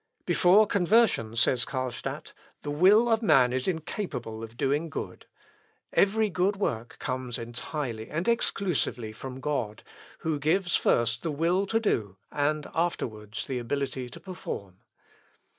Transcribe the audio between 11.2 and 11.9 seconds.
the will to